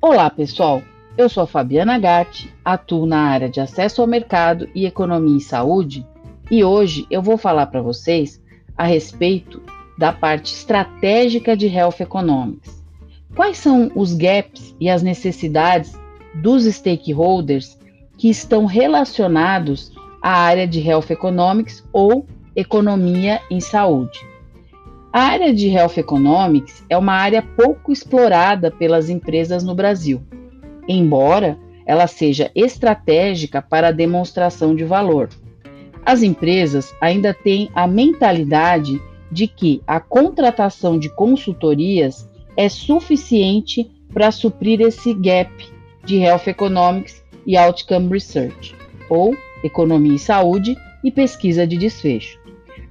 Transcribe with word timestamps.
Olá, 0.00 0.30
pessoal. 0.30 0.80
Eu 1.16 1.28
sou 1.28 1.42
a 1.42 1.46
Fabiana 1.46 1.98
Gatti, 1.98 2.54
atuo 2.64 3.04
na 3.04 3.18
área 3.18 3.48
de 3.48 3.60
acesso 3.60 4.00
ao 4.00 4.06
mercado 4.06 4.68
e 4.72 4.86
economia 4.86 5.38
e 5.38 5.40
saúde, 5.40 6.06
e 6.48 6.62
hoje 6.62 7.04
eu 7.10 7.20
vou 7.20 7.36
falar 7.36 7.66
para 7.66 7.82
vocês 7.82 8.40
a 8.76 8.84
respeito 8.84 9.60
da 9.98 10.12
parte 10.12 10.54
estratégica 10.54 11.56
de 11.56 11.66
Health 11.66 11.96
Economics. 11.98 12.80
Quais 13.34 13.58
são 13.58 13.90
os 13.92 14.14
gaps 14.14 14.72
e 14.78 14.88
as 14.88 15.02
necessidades 15.02 15.98
dos 16.32 16.62
stakeholders 16.62 17.76
que 18.16 18.30
estão 18.30 18.66
relacionados 18.66 19.90
à 20.22 20.30
área 20.30 20.66
de 20.68 20.78
Health 20.78 21.10
Economics 21.10 21.84
ou 21.92 22.24
economia 22.54 23.40
em 23.50 23.60
saúde? 23.60 24.20
A 25.18 25.22
área 25.22 25.52
de 25.52 25.68
Health 25.68 25.96
Economics 25.96 26.84
é 26.88 26.96
uma 26.96 27.12
área 27.12 27.42
pouco 27.42 27.90
explorada 27.90 28.70
pelas 28.70 29.10
empresas 29.10 29.64
no 29.64 29.74
Brasil, 29.74 30.22
embora 30.86 31.58
ela 31.84 32.06
seja 32.06 32.52
estratégica 32.54 33.60
para 33.60 33.88
a 33.88 33.90
demonstração 33.90 34.76
de 34.76 34.84
valor. 34.84 35.28
As 36.06 36.22
empresas 36.22 36.94
ainda 37.00 37.34
têm 37.34 37.68
a 37.74 37.84
mentalidade 37.84 39.02
de 39.28 39.48
que 39.48 39.82
a 39.88 39.98
contratação 39.98 40.96
de 40.96 41.08
consultorias 41.08 42.30
é 42.56 42.68
suficiente 42.68 43.90
para 44.14 44.30
suprir 44.30 44.80
esse 44.80 45.12
gap 45.14 45.50
de 46.04 46.18
Health 46.18 46.46
Economics 46.46 47.24
e 47.44 47.56
Outcome 47.56 48.08
Research, 48.08 48.72
ou 49.10 49.36
Economia 49.64 50.14
e 50.14 50.18
Saúde 50.20 50.76
e 51.02 51.10
Pesquisa 51.10 51.66
de 51.66 51.76
Desfecho. 51.76 52.38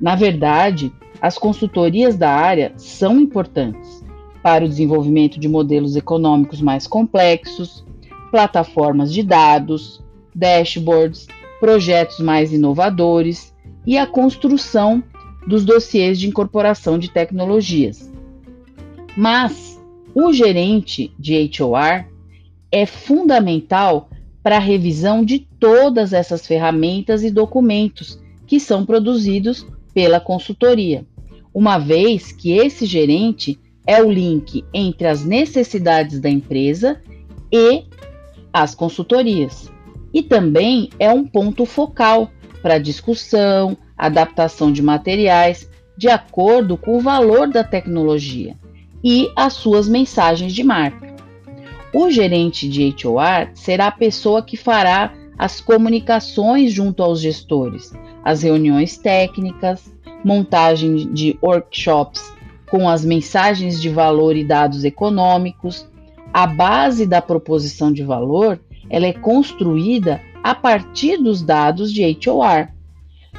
Na 0.00 0.16
verdade, 0.16 0.92
as 1.20 1.38
consultorias 1.38 2.16
da 2.16 2.30
área 2.30 2.72
são 2.76 3.20
importantes 3.20 4.04
para 4.42 4.64
o 4.64 4.68
desenvolvimento 4.68 5.40
de 5.40 5.48
modelos 5.48 5.96
econômicos 5.96 6.60
mais 6.60 6.86
complexos, 6.86 7.84
plataformas 8.30 9.12
de 9.12 9.22
dados, 9.22 10.02
dashboards, 10.34 11.26
projetos 11.58 12.20
mais 12.20 12.52
inovadores 12.52 13.54
e 13.86 13.96
a 13.96 14.06
construção 14.06 15.02
dos 15.46 15.64
dossiês 15.64 16.18
de 16.18 16.28
incorporação 16.28 16.98
de 16.98 17.10
tecnologias. 17.10 18.12
Mas 19.16 19.80
o 20.14 20.32
gerente 20.32 21.12
de 21.18 21.50
HOR 21.60 22.04
é 22.70 22.84
fundamental 22.84 24.10
para 24.42 24.56
a 24.56 24.60
revisão 24.60 25.24
de 25.24 25.40
todas 25.40 26.12
essas 26.12 26.46
ferramentas 26.46 27.24
e 27.24 27.30
documentos 27.30 28.20
que 28.46 28.60
são 28.60 28.84
produzidos 28.86 29.66
pela 29.96 30.20
consultoria, 30.20 31.06
uma 31.54 31.78
vez 31.78 32.30
que 32.30 32.52
esse 32.52 32.84
gerente 32.84 33.58
é 33.86 34.02
o 34.02 34.12
link 34.12 34.62
entre 34.74 35.06
as 35.06 35.24
necessidades 35.24 36.20
da 36.20 36.28
empresa 36.28 37.00
e 37.50 37.84
as 38.52 38.74
consultorias. 38.74 39.72
E 40.12 40.22
também 40.22 40.90
é 40.98 41.10
um 41.10 41.26
ponto 41.26 41.64
focal 41.64 42.30
para 42.60 42.76
discussão, 42.76 43.74
adaptação 43.96 44.70
de 44.70 44.82
materiais 44.82 45.66
de 45.96 46.10
acordo 46.10 46.76
com 46.76 46.98
o 46.98 47.00
valor 47.00 47.48
da 47.48 47.64
tecnologia 47.64 48.54
e 49.02 49.30
as 49.34 49.54
suas 49.54 49.88
mensagens 49.88 50.52
de 50.52 50.62
marca. 50.62 51.16
O 51.94 52.10
gerente 52.10 52.68
de 52.68 52.94
HOR 53.02 53.48
será 53.54 53.86
a 53.86 53.92
pessoa 53.92 54.42
que 54.42 54.58
fará 54.58 55.14
as 55.38 55.58
comunicações 55.58 56.70
junto 56.70 57.02
aos 57.02 57.18
gestores, 57.18 57.94
as 58.26 58.42
reuniões 58.42 58.98
técnicas, 58.98 59.88
montagem 60.24 61.12
de 61.12 61.38
workshops 61.40 62.34
com 62.68 62.88
as 62.88 63.04
mensagens 63.04 63.80
de 63.80 63.88
valor 63.88 64.34
e 64.34 64.42
dados 64.42 64.82
econômicos. 64.82 65.88
A 66.32 66.44
base 66.44 67.06
da 67.06 67.22
proposição 67.22 67.92
de 67.92 68.02
valor 68.02 68.58
ela 68.90 69.06
é 69.06 69.12
construída 69.12 70.20
a 70.42 70.56
partir 70.56 71.18
dos 71.18 71.40
dados 71.40 71.92
de 71.92 72.02
HOR. 72.02 72.66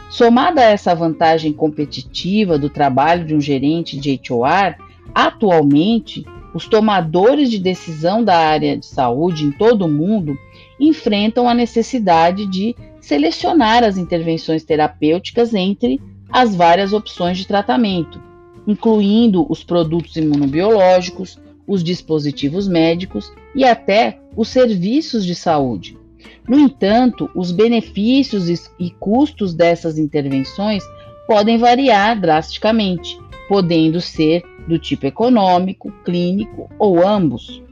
Somada 0.10 0.62
a 0.62 0.70
essa 0.70 0.96
vantagem 0.96 1.52
competitiva 1.52 2.58
do 2.58 2.70
trabalho 2.70 3.26
de 3.26 3.36
um 3.36 3.42
gerente 3.42 4.00
de 4.00 4.18
HOR, 4.30 4.74
atualmente 5.14 6.26
os 6.54 6.66
tomadores 6.66 7.52
de 7.52 7.60
decisão 7.60 8.24
da 8.24 8.38
área 8.38 8.78
de 8.78 8.86
saúde 8.86 9.44
em 9.44 9.52
todo 9.52 9.84
o 9.84 9.90
mundo 9.90 10.38
enfrentam 10.80 11.50
a 11.50 11.54
necessidade 11.54 12.46
de 12.46 12.74
selecionar 13.08 13.86
as 13.86 13.98
intervenções 13.98 14.66
terapêuticas 14.66 15.54
entre 15.54 16.02
as 16.30 16.54
várias 16.54 16.92
opções 16.92 17.38
de 17.38 17.48
tratamento, 17.48 18.22
incluindo 18.68 19.50
os 19.50 19.64
produtos 19.64 20.18
imunobiológicos, 20.18 21.40
os 21.66 21.82
dispositivos 21.82 22.68
médicos 22.68 23.32
e 23.56 23.64
até 23.64 24.20
os 24.36 24.50
serviços 24.50 25.26
de 25.26 25.36
saúde. 25.36 25.98
No 26.46 26.60
entanto, 26.60 27.30
os 27.34 27.50
benefícios 27.50 28.50
e 28.78 28.90
custos 29.00 29.54
dessas 29.54 29.98
intervenções 29.98 30.84
podem 31.26 31.58
variar 31.58 32.20
drasticamente, 32.20 33.18
podendo 33.48 34.02
ser 34.02 34.44
do 34.68 34.78
tipo 34.78 35.06
econômico, 35.06 35.94
clínico 36.04 36.70
ou 36.78 37.08
ambos, 37.08 37.64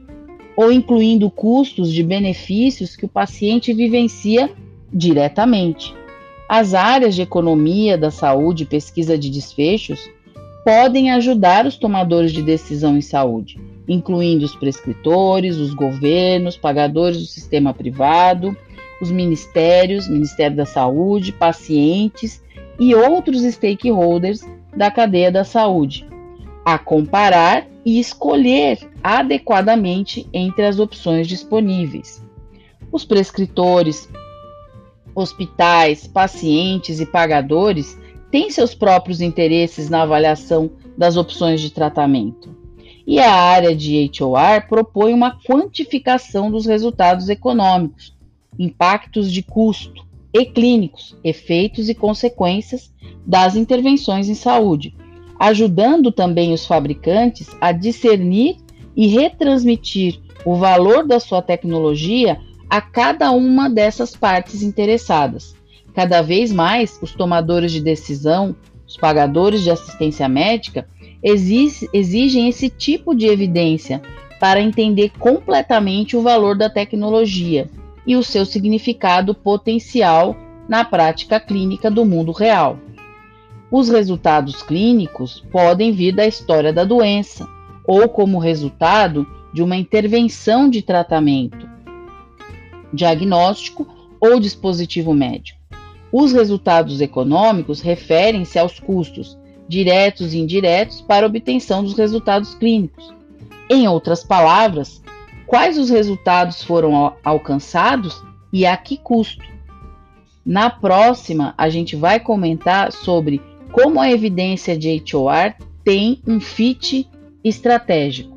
ou 0.56 0.72
incluindo 0.72 1.30
custos 1.30 1.92
de 1.92 2.02
benefícios 2.02 2.96
que 2.96 3.04
o 3.04 3.08
paciente 3.08 3.74
vivencia 3.74 4.50
diretamente. 4.92 5.94
As 6.48 6.74
áreas 6.74 7.14
de 7.14 7.22
economia, 7.22 7.98
da 7.98 8.10
saúde 8.10 8.62
e 8.62 8.66
pesquisa 8.66 9.18
de 9.18 9.30
desfechos 9.30 10.08
podem 10.64 11.10
ajudar 11.12 11.66
os 11.66 11.76
tomadores 11.76 12.32
de 12.32 12.42
decisão 12.42 12.96
em 12.96 13.00
saúde, 13.00 13.60
incluindo 13.88 14.44
os 14.44 14.54
prescritores, 14.54 15.56
os 15.56 15.72
governos, 15.74 16.56
pagadores 16.56 17.18
do 17.18 17.26
sistema 17.26 17.72
privado, 17.72 18.56
os 19.00 19.10
ministérios, 19.10 20.08
Ministério 20.08 20.56
da 20.56 20.66
Saúde, 20.66 21.32
pacientes 21.32 22.42
e 22.78 22.94
outros 22.94 23.42
stakeholders 23.42 24.40
da 24.76 24.90
cadeia 24.90 25.30
da 25.30 25.44
saúde, 25.44 26.06
a 26.64 26.78
comparar 26.78 27.66
e 27.84 28.00
escolher 28.00 28.78
adequadamente 29.02 30.26
entre 30.32 30.64
as 30.64 30.78
opções 30.78 31.28
disponíveis. 31.28 32.24
Os 32.90 33.04
prescritores, 33.04 34.08
hospitais, 35.16 36.06
pacientes 36.06 37.00
e 37.00 37.06
pagadores 37.06 37.98
têm 38.30 38.50
seus 38.50 38.74
próprios 38.74 39.22
interesses 39.22 39.88
na 39.88 40.02
avaliação 40.02 40.70
das 40.96 41.16
opções 41.16 41.60
de 41.60 41.70
tratamento. 41.70 42.54
E 43.06 43.18
a 43.18 43.32
área 43.32 43.74
de 43.74 44.10
HOR 44.20 44.68
propõe 44.68 45.14
uma 45.14 45.38
quantificação 45.40 46.50
dos 46.50 46.66
resultados 46.66 47.30
econômicos, 47.30 48.14
impactos 48.58 49.32
de 49.32 49.42
custo 49.42 50.04
e 50.34 50.44
clínicos, 50.44 51.16
efeitos 51.24 51.88
e 51.88 51.94
consequências 51.94 52.92
das 53.24 53.56
intervenções 53.56 54.28
em 54.28 54.34
saúde, 54.34 54.94
ajudando 55.38 56.12
também 56.12 56.52
os 56.52 56.66
fabricantes 56.66 57.48
a 57.60 57.72
discernir 57.72 58.56
e 58.94 59.06
retransmitir 59.06 60.20
o 60.44 60.56
valor 60.56 61.06
da 61.06 61.20
sua 61.20 61.40
tecnologia 61.40 62.38
a 62.68 62.80
cada 62.80 63.30
uma 63.30 63.70
dessas 63.70 64.14
partes 64.16 64.62
interessadas. 64.62 65.54
Cada 65.94 66.20
vez 66.20 66.52
mais, 66.52 66.98
os 67.00 67.12
tomadores 67.14 67.72
de 67.72 67.80
decisão, 67.80 68.54
os 68.86 68.96
pagadores 68.96 69.62
de 69.62 69.70
assistência 69.70 70.28
médica, 70.28 70.86
exigem 71.22 72.48
esse 72.48 72.68
tipo 72.68 73.14
de 73.14 73.26
evidência 73.26 74.02
para 74.38 74.60
entender 74.60 75.10
completamente 75.18 76.16
o 76.16 76.22
valor 76.22 76.56
da 76.56 76.68
tecnologia 76.68 77.70
e 78.06 78.14
o 78.16 78.22
seu 78.22 78.44
significado 78.44 79.34
potencial 79.34 80.36
na 80.68 80.84
prática 80.84 81.40
clínica 81.40 81.90
do 81.90 82.04
mundo 82.04 82.32
real. 82.32 82.78
Os 83.70 83.88
resultados 83.88 84.62
clínicos 84.62 85.42
podem 85.50 85.92
vir 85.92 86.14
da 86.14 86.26
história 86.26 86.72
da 86.72 86.84
doença 86.84 87.48
ou 87.84 88.08
como 88.08 88.38
resultado 88.38 89.26
de 89.52 89.62
uma 89.62 89.76
intervenção 89.76 90.68
de 90.68 90.82
tratamento, 90.82 91.65
diagnóstico 92.96 93.86
ou 94.20 94.40
dispositivo 94.40 95.14
médico. 95.14 95.60
Os 96.10 96.32
resultados 96.32 97.00
econômicos 97.00 97.80
referem-se 97.80 98.58
aos 98.58 98.80
custos 98.80 99.38
diretos 99.68 100.32
e 100.32 100.38
indiretos 100.38 101.00
para 101.00 101.26
obtenção 101.26 101.82
dos 101.82 101.96
resultados 101.96 102.54
clínicos. 102.54 103.14
Em 103.68 103.86
outras 103.88 104.24
palavras, 104.24 105.02
quais 105.46 105.76
os 105.76 105.90
resultados 105.90 106.62
foram 106.62 107.14
alcançados 107.24 108.22
e 108.52 108.64
a 108.64 108.76
que 108.76 108.96
custo. 108.96 109.44
Na 110.44 110.70
próxima, 110.70 111.52
a 111.58 111.68
gente 111.68 111.96
vai 111.96 112.20
comentar 112.20 112.92
sobre 112.92 113.42
como 113.72 114.00
a 114.00 114.10
evidência 114.10 114.78
de 114.78 115.02
HOR 115.12 115.54
tem 115.84 116.22
um 116.26 116.40
fit 116.40 117.08
estratégico. 117.42 118.36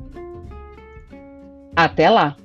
Até 1.74 2.10
lá! 2.10 2.36